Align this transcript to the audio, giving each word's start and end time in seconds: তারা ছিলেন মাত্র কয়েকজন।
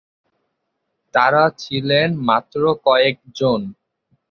তারা 1.13 1.43
ছিলেন 1.59 2.09
মাত্র 2.27 2.61
কয়েকজন। 2.85 3.59